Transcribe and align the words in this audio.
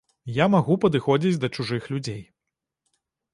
Я 0.35 0.45
магу 0.53 0.77
падыходзіць 0.85 1.41
да 1.43 1.51
чужых 1.59 1.83
людзей. 1.93 2.21